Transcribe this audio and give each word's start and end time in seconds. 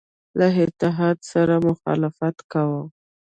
له 0.39 0.47
اتحاد 0.63 1.17
سره 1.31 1.55
مخالفت 1.67 2.35
کاوه. 2.51 2.83